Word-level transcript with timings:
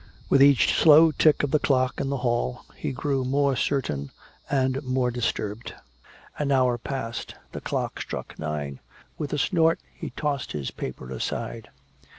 With 0.29 0.41
each 0.41 0.73
slow 0.73 1.11
tick 1.11 1.43
of 1.43 1.51
the 1.51 1.59
clock 1.59 2.01
in 2.01 2.09
the 2.09 2.17
hall 2.25 2.65
he 2.75 2.91
grew 2.91 3.23
more 3.23 3.55
certain 3.55 4.09
and 4.49 4.81
more 4.83 5.11
disturbed. 5.11 5.75
An 6.39 6.51
hour 6.51 6.79
passed. 6.79 7.35
The 7.51 7.61
clock 7.61 8.01
struck 8.01 8.39
nine. 8.39 8.79
With 9.19 9.31
a 9.31 9.37
snort 9.37 9.79
he 9.93 10.09
tossed 10.09 10.53
his 10.53 10.71
paper 10.71 11.11
aside. 11.11 11.69